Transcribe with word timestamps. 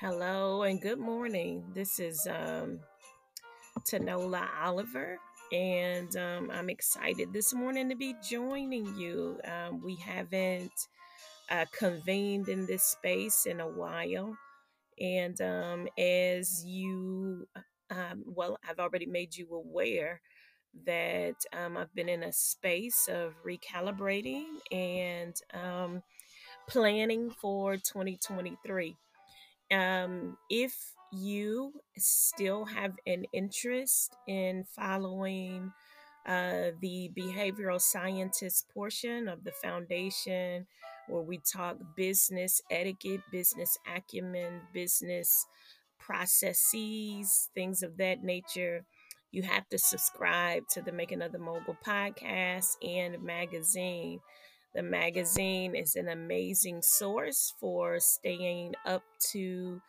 Hello 0.00 0.64
and 0.64 0.80
good 0.82 0.98
morning. 0.98 1.62
This 1.72 2.00
is 2.00 2.26
um, 2.26 2.80
Tanola 3.88 4.48
Oliver, 4.60 5.18
and 5.52 6.14
um, 6.16 6.50
I'm 6.52 6.68
excited 6.68 7.32
this 7.32 7.54
morning 7.54 7.88
to 7.90 7.94
be 7.94 8.16
joining 8.20 8.86
you. 8.98 9.38
Um, 9.44 9.80
we 9.84 9.94
haven't 9.94 10.72
uh, 11.48 11.66
convened 11.78 12.48
in 12.48 12.66
this 12.66 12.82
space 12.82 13.46
in 13.46 13.60
a 13.60 13.68
while, 13.68 14.36
and 14.98 15.40
um, 15.40 15.86
as 15.96 16.64
you, 16.66 17.46
um, 17.88 18.24
well, 18.26 18.58
I've 18.68 18.80
already 18.80 19.06
made 19.06 19.36
you 19.36 19.46
aware 19.52 20.20
that 20.86 21.36
um, 21.52 21.76
I've 21.76 21.94
been 21.94 22.08
in 22.08 22.24
a 22.24 22.32
space 22.32 23.08
of 23.08 23.34
recalibrating 23.46 24.46
and 24.72 25.36
um, 25.54 26.02
planning 26.66 27.30
for 27.30 27.76
2023 27.76 28.96
um, 29.72 30.36
if 30.50 30.74
you 31.12 31.72
still 31.96 32.64
have 32.64 32.92
an 33.06 33.24
interest 33.32 34.14
in 34.26 34.64
following 34.64 35.72
uh, 36.26 36.70
the 36.80 37.10
behavioral 37.16 37.80
scientist 37.80 38.66
portion 38.74 39.28
of 39.28 39.44
the 39.44 39.52
foundation, 39.52 40.66
where 41.08 41.22
we 41.22 41.38
talk 41.38 41.76
business 41.96 42.62
etiquette, 42.70 43.20
business 43.30 43.78
acumen, 43.94 44.60
business 44.72 45.46
processes, 45.98 47.50
things 47.54 47.82
of 47.82 47.96
that 47.98 48.22
nature, 48.22 48.84
you 49.30 49.42
have 49.42 49.68
to 49.68 49.78
subscribe 49.78 50.66
to 50.68 50.80
the 50.80 50.92
Making 50.92 51.22
of 51.22 51.32
the 51.32 51.38
Mogul 51.38 51.76
podcast 51.86 52.76
and 52.82 53.22
magazine. 53.22 54.20
The 54.74 54.82
magazine 54.82 55.76
is 55.76 55.94
an 55.94 56.08
amazing 56.08 56.82
source 56.82 57.54
for 57.60 58.00
staying 58.00 58.74
up 58.84 59.04
to 59.32 59.80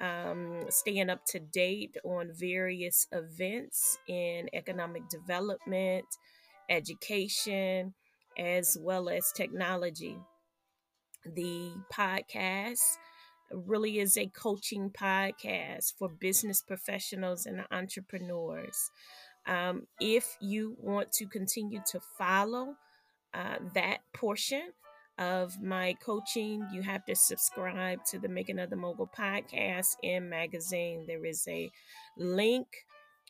um, 0.00 0.64
staying 0.68 1.08
up 1.08 1.24
to 1.28 1.40
date 1.40 1.96
on 2.04 2.30
various 2.34 3.06
events 3.12 3.96
in 4.06 4.50
economic 4.52 5.08
development, 5.08 6.04
education, 6.68 7.94
as 8.36 8.76
well 8.80 9.08
as 9.08 9.32
technology. 9.34 10.18
The 11.24 11.72
podcast 11.92 12.82
really 13.50 14.00
is 14.00 14.18
a 14.18 14.26
coaching 14.26 14.90
podcast 14.90 15.94
for 15.98 16.08
business 16.08 16.60
professionals 16.60 17.46
and 17.46 17.62
entrepreneurs. 17.70 18.90
Um, 19.46 19.86
if 20.00 20.36
you 20.40 20.76
want 20.78 21.12
to 21.12 21.26
continue 21.26 21.80
to 21.92 22.00
follow 22.18 22.74
uh, 23.34 23.56
that 23.74 23.98
portion 24.12 24.70
of 25.18 25.60
my 25.62 25.94
coaching, 26.04 26.66
you 26.72 26.82
have 26.82 27.04
to 27.04 27.14
subscribe 27.14 28.04
to 28.06 28.18
the 28.18 28.28
Making 28.28 28.58
of 28.58 28.70
the 28.70 28.76
Mogul 28.76 29.10
podcast 29.16 29.96
and 30.02 30.28
magazine. 30.28 31.04
There 31.06 31.24
is 31.24 31.46
a 31.48 31.70
link 32.16 32.66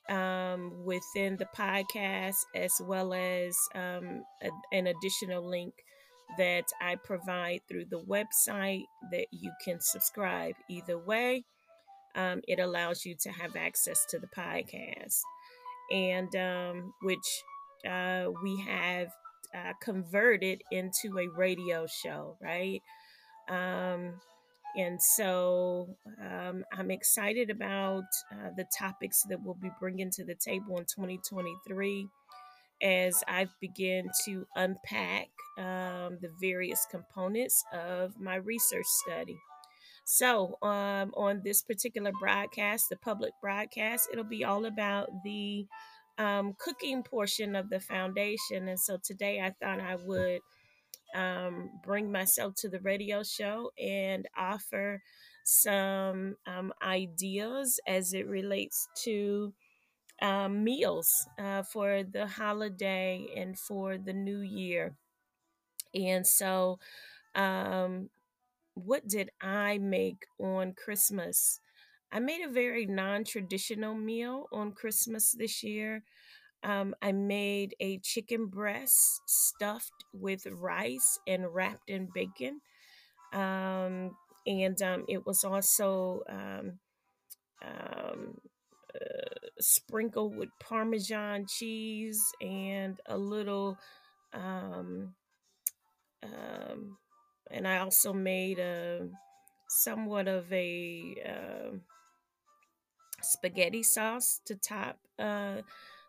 um, 0.09 0.85
within 0.85 1.37
the 1.37 1.49
podcast, 1.57 2.37
as 2.55 2.73
well 2.81 3.13
as 3.13 3.57
um, 3.75 4.23
a, 4.43 4.51
an 4.73 4.87
additional 4.87 5.49
link 5.49 5.75
that 6.39 6.65
I 6.81 6.97
provide 6.97 7.61
through 7.69 7.87
the 7.91 8.01
website 8.01 8.85
that 9.13 9.27
you 9.31 9.53
can 9.65 9.79
subscribe. 9.81 10.55
Either 10.69 10.99
way, 10.99 11.45
um, 12.15 12.41
it 12.49 12.59
allows 12.61 13.05
you 13.05 13.15
to 13.21 13.31
have 13.31 13.57
access 13.57 14.05
to 14.11 14.19
the 14.19 14.29
podcast, 14.29 15.21
and 15.91 16.35
um, 16.37 16.95
which 17.03 17.43
uh, 17.89 18.29
we 18.43 18.61
have 18.67 19.09
uh, 19.55 19.73
converted 19.81 20.63
into 20.71 21.19
a 21.19 21.29
radio 21.37 21.87
show, 21.87 22.37
right? 22.43 22.83
Um, 23.49 24.15
and 24.77 25.01
so 25.01 25.97
um, 26.21 26.65
I'm 26.73 26.91
excited 26.91 27.51
about 27.51 28.05
uh, 28.33 28.51
the 28.57 28.67
topics 28.77 29.23
that 29.29 29.39
we'll 29.43 29.55
be 29.55 29.71
bringing 29.79 30.11
to 30.11 30.25
the 30.25 30.35
table 30.35 30.79
in 30.79 30.85
2023 30.85 32.09
as 32.83 33.23
I 33.29 33.47
begin 33.61 34.09
to 34.25 34.47
unpack 34.57 35.29
um, 35.59 36.19
the 36.21 36.31
various 36.41 36.87
components 36.91 37.65
of 37.73 38.19
my 38.19 38.37
research 38.37 38.87
study. 38.87 39.39
So, 40.07 40.59
um, 40.61 41.15
on 41.17 41.41
this 41.43 41.63
particular 41.63 42.13
broadcast, 42.21 42.91
the 42.91 42.97
public 42.97 43.33
broadcast, 43.41 44.09
it'll 44.13 44.25
be 44.25 44.45
all 44.45 44.67
about 44.67 45.09
the 45.25 45.67
um, 46.19 46.55
cooking 46.59 47.03
portion 47.03 47.57
of 47.57 47.71
the 47.71 47.81
foundation. 47.81 48.69
And 48.69 48.79
so 48.81 48.99
today 49.03 49.41
I 49.41 49.53
thought 49.63 49.81
I 49.81 49.97
would 49.97 50.41
um, 51.15 51.71
bring 51.85 52.11
myself 52.13 52.55
to 52.59 52.69
the 52.69 52.81
radio 52.81 53.23
show 53.23 53.71
and 53.79 54.27
offer 54.37 55.03
some 55.45 56.37
um, 56.47 56.73
ideas 56.83 57.81
as 57.87 58.13
it 58.15 58.27
relates 58.27 58.89
to 59.05 59.55
um, 60.23 60.65
meals 60.65 61.11
uh, 61.39 61.63
for 61.63 62.03
the 62.05 62.27
holiday 62.27 63.27
and 63.37 63.59
for 63.59 63.99
the 63.99 64.13
new 64.13 64.41
year. 64.41 64.97
And 65.95 66.27
so, 66.27 66.79
um, 67.35 68.11
what 68.75 69.09
did 69.09 69.31
I 69.43 69.79
make 69.79 70.27
on 70.41 70.75
Christmas? 70.75 71.61
I 72.13 72.21
made 72.21 72.43
a 72.45 72.51
very 72.51 72.87
non 72.87 73.25
traditional 73.25 73.95
meal 73.95 74.47
on 74.53 74.73
Christmas 74.73 75.33
this 75.33 75.63
year. 75.63 76.03
Um, 76.63 76.95
I 77.03 77.13
made 77.13 77.75
a 77.81 77.99
chicken 77.99 78.47
breast 78.47 79.23
stuffed 79.27 80.05
with 80.13 80.47
rice 80.47 81.19
and 81.27 81.55
wrapped 81.55 81.91
in 81.91 82.09
bacon. 82.15 82.61
Um, 83.33 84.17
and 84.47 84.81
um, 84.83 85.05
it 85.09 85.27
was 85.27 85.45
also 85.45 86.23
um, 86.29 86.79
um, 87.65 88.39
uh, 88.95 89.49
sprinkled 89.61 90.37
with 90.37 90.51
Parmesan 90.61 91.47
cheese 91.49 92.21
and 92.41 93.01
a 93.07 93.17
little. 93.19 93.79
Um, 94.33 95.15
and 97.51 97.67
I 97.69 97.79
also 97.79 98.13
made 98.13 98.59
a 98.59 99.09
somewhat 99.75 100.29
of 100.29 100.53
a 100.53 101.17
uh, 101.27 101.77
spaghetti 103.23 103.83
sauce 103.83 104.41
to 104.47 104.55
top 104.55 104.99
uh, 105.19 105.63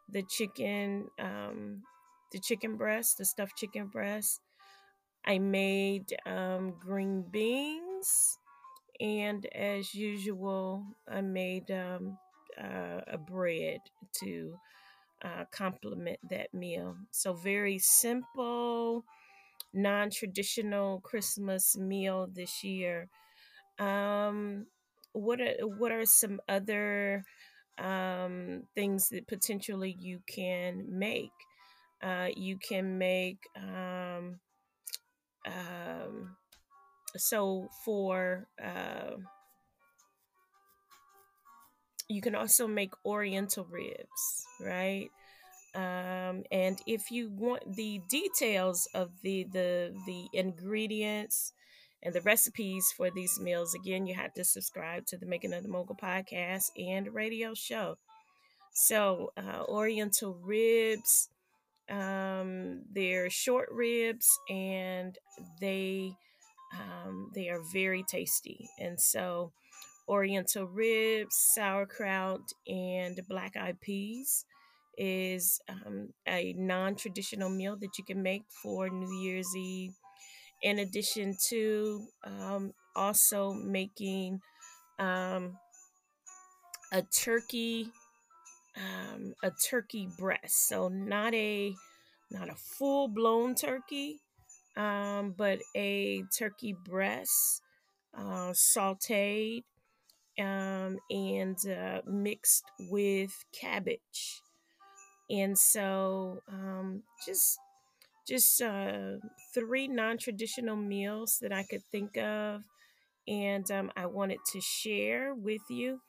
the 0.09 0.23
chicken, 0.23 1.07
um, 1.19 1.83
the 2.31 2.39
chicken 2.39 2.77
breast, 2.77 3.17
the 3.17 3.25
stuffed 3.25 3.57
chicken 3.57 3.87
breast. 3.87 4.41
I 5.25 5.39
made 5.39 6.15
um, 6.25 6.75
green 6.79 7.23
beans, 7.31 8.39
and 8.99 9.45
as 9.55 9.93
usual, 9.95 10.85
I 11.09 11.21
made 11.21 11.71
um, 11.71 12.17
uh, 12.61 13.01
a 13.07 13.17
bread 13.17 13.79
to 14.21 14.57
uh, 15.23 15.45
complement 15.51 16.19
that 16.29 16.53
meal. 16.53 16.97
So 17.11 17.33
very 17.33 17.79
simple, 17.79 19.05
non-traditional 19.73 21.01
Christmas 21.01 21.77
meal 21.77 22.27
this 22.31 22.63
year. 22.63 23.09
Um, 23.79 24.67
what 25.13 25.41
are 25.41 25.55
what 25.67 25.91
are 25.91 26.05
some 26.05 26.39
other 26.47 27.23
um, 27.77 28.63
things 28.75 29.09
that 29.09 29.27
potentially 29.27 29.95
you 29.99 30.19
can 30.27 30.85
make? 30.87 31.31
Uh, 32.01 32.27
you 32.35 32.57
can 32.57 32.97
make 32.97 33.39
um, 33.55 34.39
um, 35.45 36.35
so 37.17 37.69
for 37.83 38.47
uh, 38.63 39.11
you 42.07 42.21
can 42.21 42.35
also 42.35 42.67
make 42.67 42.93
oriental 43.05 43.65
ribs 43.65 44.45
right 44.61 45.09
um, 45.75 46.43
and 46.51 46.79
if 46.87 47.11
you 47.11 47.29
want 47.29 47.63
the 47.75 48.01
details 48.09 48.87
of 48.93 49.11
the 49.23 49.45
the 49.51 49.93
the 50.05 50.27
ingredients 50.33 51.53
and 52.05 52.13
the 52.13 52.21
recipes 52.21 52.93
for 52.95 53.09
these 53.09 53.39
meals 53.39 53.73
again 53.73 54.05
you 54.05 54.13
have 54.13 54.33
to 54.33 54.45
subscribe 54.45 55.05
to 55.07 55.17
the 55.17 55.25
making 55.25 55.53
of 55.53 55.63
the 55.63 55.69
mogul 55.69 55.95
podcast 55.95 56.69
and 56.77 57.13
radio 57.13 57.53
show. 57.53 57.97
So 58.73 59.31
uh, 59.35 59.63
oriental 59.67 60.37
ribs 60.41 61.29
um, 61.89 62.81
they're 62.93 63.29
short 63.29 63.69
ribs 63.71 64.27
and 64.49 65.17
they 65.61 66.11
um, 66.73 67.31
they 67.33 67.49
are 67.49 67.61
very 67.71 68.03
tasty. 68.03 68.67
And 68.79 68.99
so 68.99 69.51
oriental 70.07 70.65
ribs 70.65 71.35
sauerkraut 71.53 72.51
and 72.67 73.19
black 73.27 73.55
eyed 73.55 73.79
peas 73.81 74.45
is 74.97 75.59
um, 75.67 76.09
a 76.27 76.53
non-traditional 76.57 77.49
meal 77.49 77.75
that 77.77 77.97
you 77.97 78.03
can 78.03 78.21
make 78.21 78.43
for 78.61 78.89
new 78.89 79.13
year's 79.19 79.49
eve 79.55 79.93
in 80.61 80.79
addition 80.79 81.35
to 81.49 82.07
um, 82.23 82.73
also 82.95 83.53
making 83.53 84.39
um, 84.99 85.57
a 86.91 87.01
turkey 87.01 87.89
um, 88.77 89.33
a 89.43 89.51
turkey 89.69 90.07
breast 90.17 90.67
so 90.67 90.87
not 90.89 91.33
a 91.33 91.73
not 92.31 92.49
a 92.49 92.55
full 92.55 93.07
blown 93.07 93.55
turkey 93.55 94.19
um, 94.77 95.33
but 95.37 95.59
a 95.75 96.23
turkey 96.37 96.75
breast 96.85 97.61
uh, 98.17 98.51
sauteed 98.53 99.63
um, 100.39 100.97
and 101.09 101.57
uh, 101.67 102.01
mixed 102.05 102.65
with 102.89 103.31
cabbage. 103.53 104.41
And 105.29 105.57
so, 105.57 106.41
um, 106.47 107.03
just 107.25 107.57
just 108.27 108.61
uh, 108.61 109.17
three 109.53 109.87
non-traditional 109.87 110.75
meals 110.75 111.39
that 111.41 111.53
I 111.53 111.63
could 111.63 111.83
think 111.91 112.17
of, 112.17 112.63
and 113.27 113.69
um, 113.71 113.91
I 113.95 114.05
wanted 114.05 114.39
to 114.53 114.61
share 114.61 115.33
with 115.33 115.61
you 115.69 116.01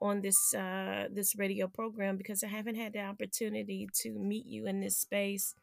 on 0.00 0.20
this 0.20 0.54
uh, 0.54 1.08
this 1.10 1.36
radio 1.36 1.66
program 1.66 2.16
because 2.16 2.44
I 2.44 2.48
haven't 2.48 2.76
had 2.76 2.92
the 2.92 3.00
opportunity 3.00 3.88
to 4.02 4.10
meet 4.12 4.46
you 4.46 4.66
in 4.66 4.80
this 4.80 4.98
space 4.98 5.54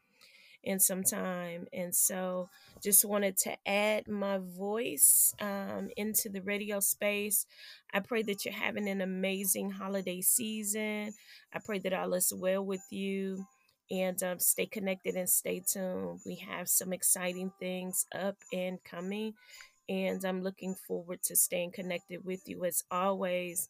in 0.64 0.78
some 0.78 1.02
time. 1.02 1.66
And 1.72 1.94
so 1.94 2.48
just 2.82 3.04
wanted 3.04 3.36
to 3.38 3.56
add 3.66 4.08
my 4.08 4.38
voice 4.38 5.34
um, 5.40 5.90
into 5.96 6.28
the 6.28 6.42
radio 6.42 6.80
space. 6.80 7.46
I 7.92 8.00
pray 8.00 8.22
that 8.22 8.44
you're 8.44 8.54
having 8.54 8.88
an 8.88 9.00
amazing 9.00 9.70
holiday 9.70 10.20
season. 10.20 11.12
I 11.52 11.58
pray 11.64 11.78
that 11.80 11.92
all 11.92 12.14
is 12.14 12.32
well 12.34 12.64
with 12.64 12.84
you. 12.90 13.46
And 13.92 14.22
um, 14.22 14.40
stay 14.40 14.66
connected 14.66 15.16
and 15.16 15.30
stay 15.30 15.60
tuned. 15.60 16.20
We 16.26 16.36
have 16.36 16.68
some 16.68 16.92
exciting 16.94 17.52
things 17.60 18.06
up 18.14 18.36
and 18.52 18.82
coming. 18.84 19.34
And 19.88 20.24
I'm 20.24 20.42
looking 20.42 20.74
forward 20.74 21.22
to 21.24 21.36
staying 21.36 21.72
connected 21.72 22.24
with 22.24 22.48
you 22.48 22.64
as 22.64 22.82
always. 22.90 23.68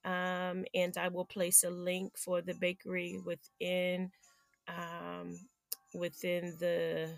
um, 0.06 0.66
and 0.74 0.98
I 0.98 1.08
will 1.08 1.26
place 1.26 1.64
a 1.64 1.70
link 1.70 2.18
for 2.18 2.42
the 2.42 2.54
bakery 2.54 3.20
within 3.26 4.12
um, 4.68 5.40
within 5.94 6.56
the 6.60 7.10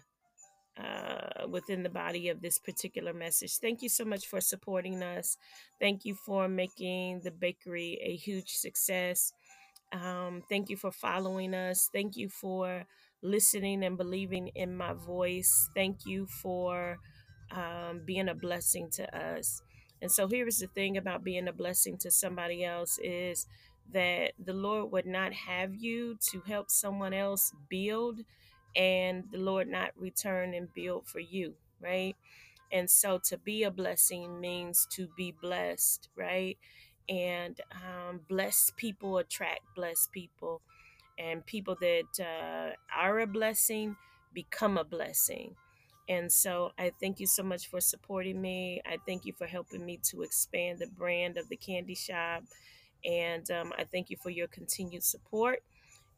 uh, 0.79 1.47
within 1.47 1.83
the 1.83 1.89
body 1.89 2.29
of 2.29 2.41
this 2.41 2.59
particular 2.59 3.13
message. 3.13 3.57
Thank 3.57 3.81
you 3.81 3.89
so 3.89 4.05
much 4.05 4.27
for 4.27 4.41
supporting 4.41 5.01
us. 5.01 5.37
Thank 5.79 6.05
you 6.05 6.15
for 6.15 6.47
making 6.47 7.21
the 7.23 7.31
bakery 7.31 7.99
a 8.03 8.15
huge 8.15 8.51
success. 8.51 9.33
Um, 9.91 10.43
thank 10.49 10.69
you 10.69 10.77
for 10.77 10.91
following 10.91 11.53
us. 11.53 11.89
Thank 11.91 12.17
you 12.17 12.29
for 12.29 12.85
listening 13.21 13.83
and 13.83 13.97
believing 13.97 14.49
in 14.55 14.75
my 14.75 14.93
voice. 14.93 15.69
Thank 15.73 16.05
you 16.05 16.27
for 16.27 16.97
um, 17.51 18.01
being 18.05 18.29
a 18.29 18.35
blessing 18.35 18.89
to 18.93 19.17
us. 19.17 19.61
And 20.01 20.11
so 20.11 20.27
here 20.27 20.47
is 20.47 20.59
the 20.59 20.67
thing 20.67 20.97
about 20.97 21.23
being 21.23 21.47
a 21.47 21.53
blessing 21.53 21.97
to 21.99 22.11
somebody 22.11 22.63
else 22.63 22.99
is 23.01 23.47
that 23.93 24.33
the 24.37 24.53
Lord 24.53 24.91
would 24.91 25.05
not 25.05 25.33
have 25.33 25.73
you 25.75 26.17
to 26.31 26.41
help 26.41 26.69
someone 26.69 27.13
else 27.13 27.53
build 27.69 28.21
and 28.75 29.25
the 29.31 29.39
Lord 29.39 29.67
not 29.67 29.91
return 29.97 30.53
and 30.53 30.73
build 30.73 31.07
for 31.07 31.19
you, 31.19 31.55
right? 31.81 32.15
And 32.71 32.89
so 32.89 33.19
to 33.25 33.37
be 33.37 33.63
a 33.63 33.71
blessing 33.71 34.39
means 34.39 34.87
to 34.91 35.07
be 35.17 35.31
blessed, 35.31 36.09
right? 36.15 36.57
And 37.09 37.59
um, 37.71 38.21
blessed 38.27 38.75
people 38.77 39.17
attract 39.17 39.61
blessed 39.75 40.11
people, 40.11 40.61
and 41.17 41.45
people 41.45 41.77
that 41.81 42.19
uh, 42.19 42.75
are 42.95 43.19
a 43.19 43.27
blessing 43.27 43.95
become 44.33 44.77
a 44.77 44.83
blessing. 44.83 45.55
And 46.09 46.31
so 46.31 46.71
I 46.77 46.91
thank 47.01 47.19
you 47.19 47.27
so 47.27 47.43
much 47.43 47.67
for 47.67 47.81
supporting 47.81 48.41
me. 48.41 48.81
I 48.85 48.97
thank 49.05 49.25
you 49.25 49.33
for 49.33 49.47
helping 49.47 49.85
me 49.85 49.99
to 50.03 50.21
expand 50.21 50.79
the 50.79 50.87
brand 50.87 51.37
of 51.37 51.49
the 51.49 51.57
candy 51.57 51.95
shop. 51.95 52.43
And 53.05 53.49
um, 53.51 53.73
I 53.77 53.83
thank 53.85 54.09
you 54.09 54.17
for 54.21 54.29
your 54.29 54.47
continued 54.47 55.03
support. 55.03 55.63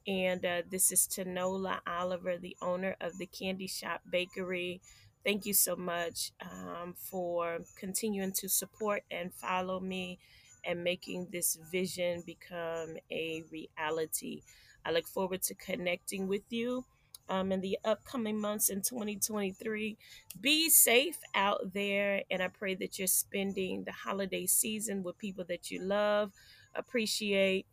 And 0.07 0.45
uh, 0.45 0.61
this 0.69 0.91
is 0.91 1.07
Tanola 1.07 1.79
Oliver, 1.85 2.37
the 2.37 2.57
owner 2.61 2.95
of 2.99 3.17
the 3.17 3.25
Candy 3.27 3.67
Shop 3.67 4.01
Bakery. 4.09 4.81
Thank 5.23 5.45
you 5.45 5.53
so 5.53 5.75
much 5.75 6.31
um, 6.41 6.95
for 6.97 7.59
continuing 7.77 8.31
to 8.33 8.49
support 8.49 9.03
and 9.11 9.33
follow 9.33 9.79
me 9.79 10.19
and 10.65 10.83
making 10.83 11.27
this 11.31 11.57
vision 11.71 12.23
become 12.25 12.97
a 13.11 13.43
reality. 13.51 14.41
I 14.85 14.91
look 14.91 15.07
forward 15.07 15.41
to 15.43 15.55
connecting 15.55 16.27
with 16.27 16.43
you 16.49 16.85
um, 17.27 17.51
in 17.51 17.61
the 17.61 17.77
upcoming 17.85 18.39
months 18.39 18.69
in 18.69 18.81
2023. 18.81 19.97
Be 20.41 20.69
safe 20.69 21.17
out 21.35 21.73
there, 21.73 22.23
and 22.31 22.41
I 22.41 22.47
pray 22.47 22.75
that 22.75 22.97
you're 22.97 23.07
spending 23.07 23.83
the 23.83 23.91
holiday 23.91 24.45
season 24.45 25.03
with 25.03 25.17
people 25.17 25.45
that 25.49 25.69
you 25.69 25.81
love, 25.81 26.31
appreciate, 26.75 27.67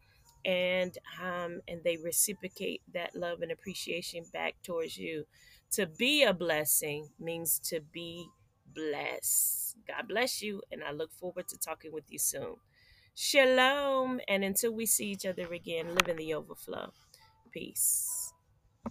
and 0.47 0.97
um, 1.23 1.61
and 1.67 1.83
they 1.85 1.97
reciprocate 1.97 2.81
that 2.95 3.17
love 3.17 3.43
and 3.43 3.51
appreciation 3.51 4.25
back 4.33 4.55
towards 4.63 4.97
you. 4.97 5.27
To 5.73 5.87
be 5.87 6.23
a 6.23 6.33
blessing 6.33 7.09
means 7.19 7.59
to 7.65 7.81
be 7.81 8.29
blessed. 8.73 9.77
God 9.87 10.09
bless 10.09 10.41
you, 10.41 10.63
and 10.71 10.85
I 10.85 10.93
look 10.93 11.13
forward 11.13 11.49
to 11.49 11.59
talking 11.59 11.93
with 11.93 12.05
you 12.09 12.19
soon. 12.19 12.57
Shalom, 13.15 14.21
and 14.29 14.45
until 14.45 14.73
we 14.73 14.87
see 14.87 15.07
each 15.07 15.27
other 15.27 15.53
again, 15.53 15.89
live 15.89 16.09
in 16.09 16.17
the 16.17 16.35
overflow. 16.35 16.93
Peace. 17.51 18.33